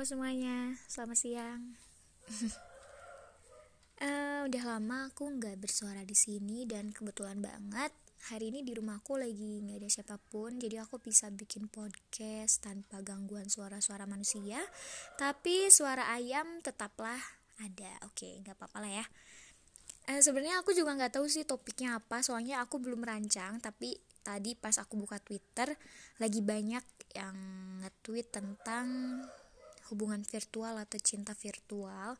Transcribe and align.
Halo 0.00 0.16
semuanya, 0.16 0.80
selamat 0.88 1.18
siang. 1.20 1.76
uh, 4.00 4.40
udah 4.48 4.62
lama 4.64 5.12
aku 5.12 5.28
nggak 5.28 5.60
bersuara 5.60 6.08
di 6.08 6.16
sini 6.16 6.64
dan 6.64 6.88
kebetulan 6.88 7.44
banget 7.44 7.92
hari 8.32 8.48
ini 8.48 8.64
di 8.64 8.72
rumahku 8.72 9.20
lagi 9.20 9.60
nggak 9.60 9.76
ada 9.76 9.88
siapa 9.92 10.16
pun, 10.16 10.56
jadi 10.56 10.88
aku 10.88 11.04
bisa 11.04 11.28
bikin 11.28 11.68
podcast 11.68 12.64
tanpa 12.64 13.04
gangguan 13.04 13.52
suara-suara 13.52 14.08
manusia. 14.08 14.64
Tapi 15.20 15.68
suara 15.68 16.08
ayam 16.16 16.64
tetaplah 16.64 17.20
ada. 17.60 17.92
Oke, 18.08 18.40
nggak 18.40 18.56
apa-apa 18.56 18.80
lah 18.80 19.04
ya. 19.04 19.06
Uh, 20.08 20.24
Sebenarnya 20.24 20.64
aku 20.64 20.72
juga 20.72 20.96
nggak 20.96 21.20
tahu 21.20 21.28
sih 21.28 21.44
topiknya 21.44 22.00
apa, 22.00 22.24
soalnya 22.24 22.64
aku 22.64 22.80
belum 22.80 23.04
rancang. 23.04 23.60
Tapi 23.60 24.00
tadi 24.24 24.56
pas 24.56 24.80
aku 24.80 24.96
buka 24.96 25.20
Twitter 25.20 25.76
lagi 26.16 26.40
banyak 26.40 26.84
yang 27.20 27.36
nge-tweet 27.84 28.32
tentang 28.32 28.88
hubungan 29.90 30.22
virtual 30.24 30.78
atau 30.78 30.98
cinta 31.02 31.34
virtual 31.34 32.16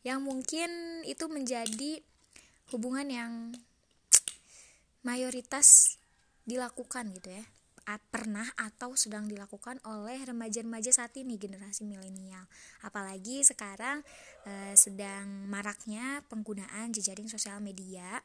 yang 0.00 0.24
mungkin 0.24 1.00
itu 1.04 1.28
menjadi 1.28 2.00
hubungan 2.72 3.08
yang 3.08 3.32
mayoritas 5.04 6.00
dilakukan 6.48 7.12
gitu 7.16 7.36
ya. 7.36 7.44
Pernah 7.90 8.46
atau 8.54 8.94
sedang 8.94 9.26
dilakukan 9.26 9.82
oleh 9.82 10.22
remaja-remaja 10.22 10.94
saat 10.94 11.10
ini 11.18 11.34
generasi 11.34 11.82
milenial. 11.82 12.46
Apalagi 12.86 13.42
sekarang 13.42 14.06
e, 14.46 14.78
sedang 14.78 15.26
maraknya 15.50 16.22
penggunaan 16.30 16.94
jejaring 16.94 17.26
sosial 17.26 17.58
media 17.58 18.22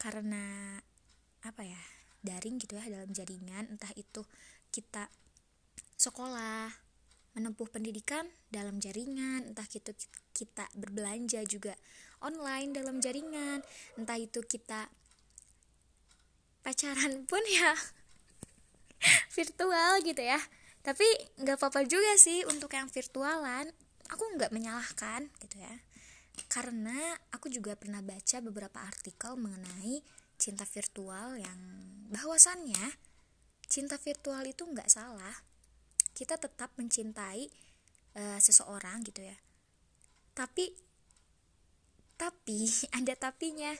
karena 0.00 0.80
apa 1.44 1.68
ya 1.68 1.82
daring 2.24 2.56
gitu 2.56 2.80
ya 2.80 2.88
dalam 2.88 3.12
jaringan 3.12 3.76
entah 3.76 3.92
itu 3.92 4.24
kita 4.72 5.12
sekolah 6.00 6.87
menempuh 7.38 7.70
pendidikan 7.70 8.26
dalam 8.50 8.82
jaringan, 8.82 9.54
entah 9.54 9.62
itu 9.70 9.94
kita 10.34 10.66
berbelanja 10.74 11.46
juga 11.46 11.78
online 12.18 12.74
dalam 12.74 12.98
jaringan, 12.98 13.62
entah 13.94 14.18
itu 14.18 14.42
kita 14.42 14.90
pacaran 16.66 17.22
pun 17.30 17.40
ya 17.46 17.78
virtual 19.38 20.02
gitu 20.02 20.18
ya. 20.18 20.42
Tapi 20.82 21.06
nggak 21.38 21.62
apa-apa 21.62 21.86
juga 21.86 22.18
sih 22.18 22.42
untuk 22.50 22.74
yang 22.74 22.90
virtualan. 22.90 23.70
Aku 24.10 24.24
nggak 24.34 24.50
menyalahkan 24.50 25.30
gitu 25.38 25.62
ya. 25.62 25.74
Karena 26.50 27.14
aku 27.30 27.46
juga 27.50 27.78
pernah 27.78 28.02
baca 28.02 28.42
beberapa 28.42 28.78
artikel 28.82 29.38
mengenai 29.38 30.02
cinta 30.38 30.66
virtual 30.66 31.38
yang 31.38 31.58
bahwasannya 32.08 32.94
cinta 33.68 34.00
virtual 34.00 34.40
itu 34.48 34.64
nggak 34.64 34.88
salah 34.88 35.34
kita 36.18 36.34
tetap 36.34 36.74
mencintai 36.74 37.46
uh, 38.18 38.38
seseorang 38.42 39.06
gitu 39.06 39.22
ya. 39.22 39.38
Tapi 40.34 40.74
tapi 42.18 42.66
ada 42.98 43.14
tapinya. 43.14 43.70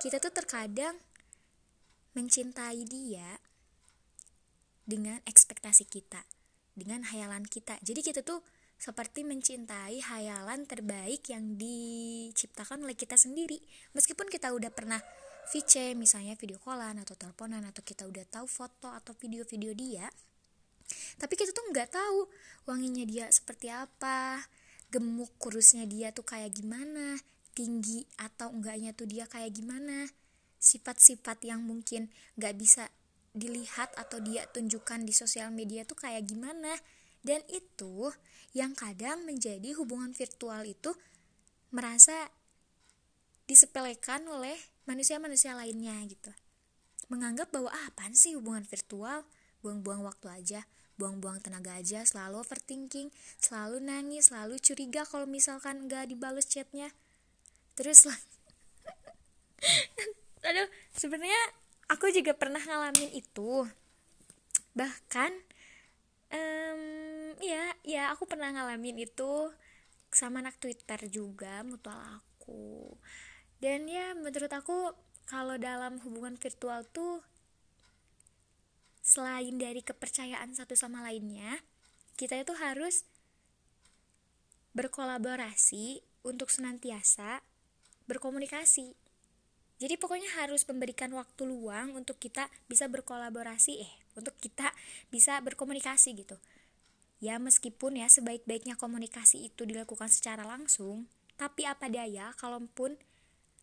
Kita 0.00 0.18
tuh 0.18 0.32
terkadang 0.34 0.96
mencintai 2.16 2.82
dia 2.88 3.38
dengan 4.82 5.20
ekspektasi 5.28 5.86
kita 5.86 6.24
dengan 6.72 7.04
hayalan 7.06 7.44
kita. 7.46 7.78
Jadi 7.84 8.00
kita 8.00 8.24
tuh 8.24 8.42
seperti 8.80 9.22
mencintai 9.22 10.02
hayalan 10.02 10.66
terbaik 10.66 11.30
yang 11.30 11.54
diciptakan 11.54 12.82
oleh 12.82 12.98
kita 12.98 13.14
sendiri. 13.14 13.62
Meskipun 13.94 14.26
kita 14.26 14.50
udah 14.50 14.74
pernah 14.74 14.98
VC 15.54 15.94
misalnya 15.94 16.34
video 16.34 16.58
callan 16.58 16.98
atau 16.98 17.14
teleponan 17.14 17.62
atau 17.62 17.86
kita 17.86 18.10
udah 18.10 18.26
tahu 18.26 18.50
foto 18.50 18.90
atau 18.90 19.14
video-video 19.14 19.70
dia 19.70 20.10
tapi 21.20 21.34
kita 21.36 21.52
tuh 21.52 21.68
nggak 21.72 21.92
tahu 21.92 22.28
wanginya 22.68 23.04
dia 23.04 23.26
seperti 23.28 23.68
apa 23.68 24.46
gemuk 24.92 25.32
kurusnya 25.40 25.88
dia 25.88 26.12
tuh 26.12 26.24
kayak 26.24 26.52
gimana 26.52 27.16
tinggi 27.52 28.08
atau 28.16 28.48
enggaknya 28.52 28.96
tuh 28.96 29.06
dia 29.08 29.28
kayak 29.28 29.52
gimana. 29.54 30.08
Sifat-sifat 30.58 31.44
yang 31.44 31.62
mungkin 31.62 32.08
nggak 32.36 32.54
bisa 32.56 32.88
dilihat 33.32 33.92
atau 33.96 34.20
dia 34.20 34.44
tunjukkan 34.48 35.04
di 35.04 35.12
sosial 35.16 35.52
media 35.52 35.84
tuh 35.84 35.96
kayak 35.96 36.26
gimana. 36.26 36.76
Dan 37.22 37.44
itu 37.46 38.10
yang 38.56 38.74
kadang 38.74 39.22
menjadi 39.22 39.78
hubungan 39.78 40.10
virtual 40.10 40.66
itu 40.66 40.90
merasa 41.70 42.28
disepelekan 43.46 44.26
oleh 44.26 44.58
manusia-manusia 44.88 45.54
lainnya 45.54 45.94
gitu. 46.08 46.32
Menganggap 47.06 47.52
bahwa 47.52 47.70
ah, 47.70 47.92
apaan 47.92 48.16
sih 48.16 48.34
hubungan 48.34 48.64
virtual? 48.66 49.22
Buang-buang 49.62 50.02
waktu 50.02 50.26
aja 50.26 50.60
buang-buang 51.02 51.42
tenaga 51.42 51.74
aja 51.74 52.06
selalu 52.06 52.46
overthinking 52.46 53.10
selalu 53.42 53.82
nangis 53.82 54.30
selalu 54.30 54.62
curiga 54.62 55.02
kalau 55.02 55.26
misalkan 55.26 55.90
nggak 55.90 56.06
dibalas 56.14 56.46
chatnya. 56.46 56.94
Terus 57.74 58.06
lah. 58.06 58.20
Aduh 60.46 60.70
sebenarnya 60.94 61.42
aku 61.90 62.14
juga 62.14 62.38
pernah 62.38 62.62
ngalamin 62.62 63.10
itu. 63.18 63.66
Bahkan 64.78 65.32
um, 66.30 66.82
ya 67.42 67.74
ya 67.82 68.14
aku 68.14 68.30
pernah 68.30 68.54
ngalamin 68.54 69.02
itu 69.02 69.50
sama 70.14 70.38
anak 70.38 70.62
Twitter 70.62 71.10
juga 71.10 71.66
mutual 71.66 71.98
aku. 71.98 72.94
Dan 73.58 73.90
ya 73.90 74.14
menurut 74.14 74.54
aku 74.54 74.94
kalau 75.26 75.58
dalam 75.58 75.98
hubungan 76.06 76.38
virtual 76.38 76.86
tuh 76.94 77.26
selain 79.02 79.58
dari 79.58 79.82
kepercayaan 79.82 80.54
satu 80.54 80.78
sama 80.78 81.02
lainnya 81.02 81.58
kita 82.14 82.38
itu 82.38 82.54
harus 82.54 83.02
berkolaborasi 84.72 86.00
untuk 86.22 86.48
senantiasa 86.48 87.42
berkomunikasi. 88.06 88.94
Jadi 89.82 89.98
pokoknya 89.98 90.30
harus 90.38 90.62
memberikan 90.70 91.10
waktu 91.18 91.42
luang 91.42 91.98
untuk 91.98 92.22
kita 92.22 92.46
bisa 92.70 92.86
berkolaborasi 92.86 93.82
eh 93.82 93.92
untuk 94.14 94.38
kita 94.38 94.70
bisa 95.10 95.42
berkomunikasi 95.42 96.14
gitu. 96.14 96.38
Ya 97.18 97.42
meskipun 97.42 97.98
ya 97.98 98.06
sebaik-baiknya 98.06 98.78
komunikasi 98.78 99.50
itu 99.50 99.66
dilakukan 99.66 100.10
secara 100.10 100.46
langsung 100.46 101.10
tapi 101.34 101.66
apa 101.66 101.90
daya 101.90 102.30
kalaupun 102.38 102.94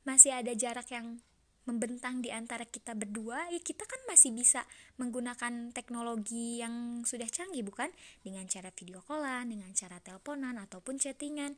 masih 0.03 0.35
ada 0.35 0.51
jarak 0.51 0.91
yang 0.91 1.23
membentang 1.69 2.25
di 2.25 2.33
antara 2.33 2.65
kita 2.65 2.97
berdua, 2.97 3.53
ya 3.53 3.61
kita 3.61 3.85
kan 3.85 4.01
masih 4.09 4.33
bisa 4.33 4.65
menggunakan 4.97 5.69
teknologi 5.69 6.57
yang 6.57 7.05
sudah 7.05 7.29
canggih 7.29 7.61
bukan? 7.61 7.93
Dengan 8.25 8.49
cara 8.49 8.73
video 8.73 9.05
callan, 9.05 9.53
dengan 9.53 9.69
cara 9.77 10.01
teleponan 10.01 10.57
ataupun 10.57 10.97
chattingan. 10.97 11.53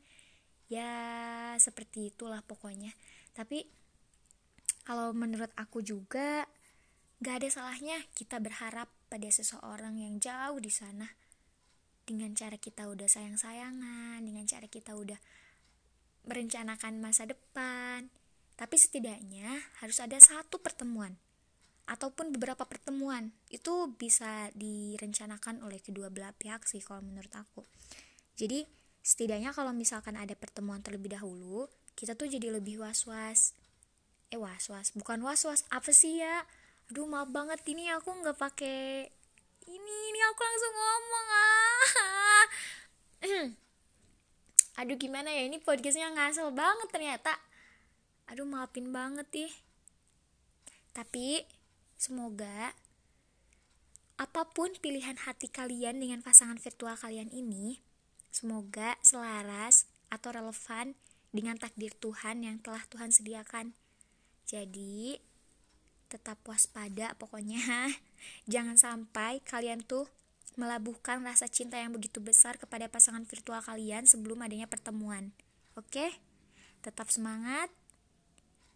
Ya 0.67 0.91
seperti 1.55 2.11
itulah 2.11 2.43
pokoknya. 2.43 2.91
Tapi 3.31 3.63
kalau 4.83 5.15
menurut 5.15 5.49
aku 5.55 5.79
juga 5.79 6.43
gak 7.23 7.43
ada 7.43 7.49
salahnya 7.53 8.01
kita 8.17 8.43
berharap 8.43 8.91
pada 9.07 9.29
seseorang 9.31 9.95
yang 9.95 10.19
jauh 10.19 10.59
di 10.59 10.73
sana 10.73 11.07
dengan 12.01 12.33
cara 12.35 12.57
kita 12.57 12.89
udah 12.89 13.07
sayang-sayangan, 13.07 14.19
dengan 14.25 14.43
cara 14.49 14.67
kita 14.67 14.97
udah 14.97 15.19
merencanakan 16.27 17.01
masa 17.01 17.29
depan, 17.29 18.11
tapi 18.61 18.77
setidaknya 18.77 19.57
harus 19.81 19.97
ada 19.97 20.21
satu 20.21 20.61
pertemuan 20.61 21.17
ataupun 21.89 22.29
beberapa 22.29 22.61
pertemuan 22.69 23.33
itu 23.49 23.89
bisa 23.97 24.53
direncanakan 24.53 25.65
oleh 25.65 25.81
kedua 25.81 26.13
belah 26.13 26.29
pihak 26.37 26.69
sih 26.69 26.77
kalau 26.77 27.01
menurut 27.01 27.33
aku. 27.33 27.65
Jadi 28.37 28.69
setidaknya 29.01 29.49
kalau 29.49 29.73
misalkan 29.73 30.13
ada 30.13 30.37
pertemuan 30.37 30.85
terlebih 30.85 31.17
dahulu, 31.17 31.65
kita 31.97 32.13
tuh 32.13 32.29
jadi 32.29 32.53
lebih 32.53 32.85
was-was. 32.85 33.57
Eh 34.29 34.37
was-was, 34.37 34.93
bukan 34.93 35.25
was-was, 35.25 35.65
apa 35.73 35.89
sih 35.89 36.21
ya? 36.21 36.45
Aduh 36.93 37.09
maaf 37.09 37.33
banget 37.33 37.65
ini 37.65 37.89
aku 37.89 38.13
nggak 38.13 38.37
pakai 38.37 39.09
ini, 39.65 39.95
ini 40.13 40.19
aku 40.29 40.41
langsung 40.45 40.73
ngomong 40.77 41.27
ah. 41.33 42.45
Aduh 44.85 45.01
gimana 45.01 45.33
ya 45.33 45.49
ini 45.49 45.57
podcastnya 45.57 46.13
ngasal 46.13 46.53
banget 46.53 46.87
ternyata 46.93 47.35
aduh 48.31 48.47
maafin 48.47 48.95
banget 48.95 49.27
ih. 49.51 49.53
Tapi 50.95 51.43
semoga 51.99 52.71
apa 54.15 54.47
pun 54.55 54.71
pilihan 54.79 55.19
hati 55.19 55.51
kalian 55.51 55.99
dengan 55.99 56.23
pasangan 56.23 56.55
virtual 56.55 56.95
kalian 56.95 57.27
ini 57.35 57.83
semoga 58.31 58.95
selaras 59.03 59.91
atau 60.07 60.31
relevan 60.31 60.95
dengan 61.35 61.59
takdir 61.59 61.91
Tuhan 61.99 62.47
yang 62.47 62.63
telah 62.63 62.87
Tuhan 62.87 63.11
sediakan. 63.11 63.75
Jadi 64.47 65.19
tetap 66.07 66.39
waspada 66.47 67.15
pokoknya. 67.19 67.59
Jangan 68.51 68.79
sampai 68.79 69.43
kalian 69.43 69.83
tuh 69.83 70.07
melabuhkan 70.59 71.23
rasa 71.23 71.47
cinta 71.47 71.79
yang 71.79 71.95
begitu 71.95 72.19
besar 72.19 72.59
kepada 72.59 72.87
pasangan 72.91 73.23
virtual 73.23 73.59
kalian 73.63 74.07
sebelum 74.07 74.43
adanya 74.43 74.67
pertemuan. 74.67 75.31
Oke? 75.79 76.11
Tetap 76.83 77.07
semangat 77.07 77.71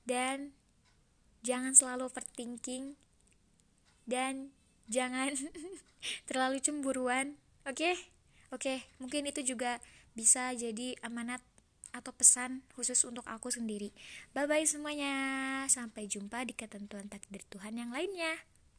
dan 0.06 0.54
jangan 1.42 1.74
selalu 1.74 2.08
overthinking. 2.08 2.98
Dan 4.06 4.54
jangan 4.86 5.34
terlalu 6.30 6.62
cemburuan. 6.62 7.38
Oke? 7.66 7.94
Okay? 7.94 7.96
oke 8.54 8.72
oke 8.72 9.02
mungkin 9.02 9.26
itu 9.26 9.42
juga 9.42 9.82
bisa 10.14 10.54
jadi 10.54 10.96
amanat 11.02 11.42
atau 11.92 12.14
pesan 12.14 12.62
khusus 12.78 13.02
untuk 13.04 13.26
aku 13.26 13.50
sendiri. 13.50 13.92
Bye 14.32 14.46
bye 14.46 14.64
semuanya. 14.64 15.14
Sampai 15.68 16.06
jumpa 16.06 16.46
di 16.46 16.54
ketentuan 16.54 17.10
takdir 17.10 17.42
Tuhan 17.50 17.76
yang 17.76 17.92
lainnya 17.92 18.55